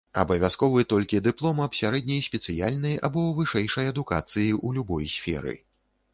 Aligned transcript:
Абавязковы 0.19 0.85
толькі 0.93 1.19
дыплом 1.27 1.59
аб 1.65 1.77
сярэдняй 1.81 2.23
спецыяльнай 2.29 2.97
або 3.09 3.27
вышэйшай 3.41 3.85
адукацыі 3.93 4.49
ў 4.49 4.67
любой 4.81 5.05
сферы. 5.19 5.55